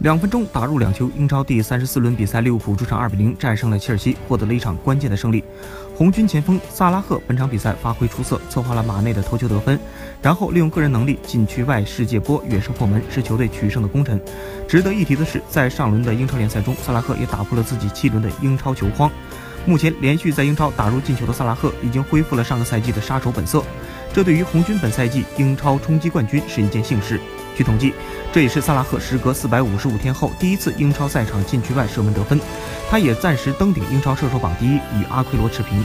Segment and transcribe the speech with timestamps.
[0.00, 5.44] 两分钟打入两球，英超第三十四轮比赛，利物浦主场二比零战胜了切尔西，获得了一场关键的胜利。
[5.94, 9.78] 红军前锋萨拉赫本场比赛发挥出色，策划了马内的头球得分，
[10.22, 14.18] 然后利用个人能力禁区外世界波远射破门，是球队取胜的功臣。
[14.66, 19.10] 值得一提的是，在上轮的英超联赛中，萨拉赫也打破了自己七轮的英超球荒。
[19.66, 23.62] 目前连续在英超打入进球的萨拉赫，已经恢复了上个赛季的杀手本色，
[24.14, 27.20] 这对于红军本赛季英超冲击冠军是一件幸事。
[27.56, 27.92] 据统计，
[28.32, 32.40] 这也是萨拉赫时隔四百五十五天后第一次英超赛场禁区外射门得分，
[32.90, 35.82] 他也暂时登顶英超射手榜第一，与阿奎罗持平。